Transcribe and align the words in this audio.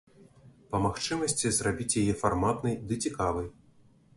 Па 0.69 0.77
магчымасці, 0.85 1.51
зрабіць 1.57 1.99
яе 2.03 2.13
фарматнай 2.23 2.75
ды 2.89 2.99
цікавай. 3.07 3.47